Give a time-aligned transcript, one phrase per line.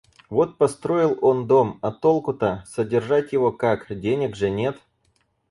[0.31, 2.63] Вот построил он дом, а толку-то?
[2.65, 4.79] Содержать его как, денег же нет.